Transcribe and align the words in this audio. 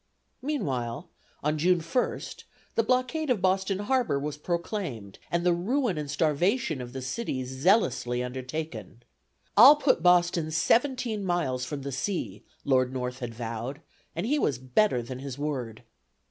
Meantime, 0.41 1.03
on 1.43 1.59
June 1.59 1.79
1st, 1.79 2.45
the 2.73 2.81
blockade 2.81 3.29
of 3.29 3.39
Boston 3.39 3.77
Harbor 3.77 4.17
was 4.19 4.35
proclaimed, 4.35 5.19
and 5.29 5.45
the 5.45 5.53
ruin 5.53 5.95
and 5.95 6.09
starvation 6.09 6.81
of 6.81 6.91
the 6.91 7.03
city 7.03 7.45
zealously 7.45 8.23
undertaken. 8.23 9.03
"I'll 9.55 9.75
put 9.75 10.01
Boston 10.01 10.49
seventeen 10.49 11.23
miles 11.23 11.65
from 11.65 11.83
the 11.83 11.91
sea!" 11.91 12.43
Lord 12.65 12.91
North 12.91 13.19
had 13.19 13.35
vowed, 13.35 13.79
and 14.15 14.25
he 14.25 14.39
was 14.39 14.57
better 14.57 15.03
than 15.03 15.19
his 15.19 15.37
word. 15.37 15.83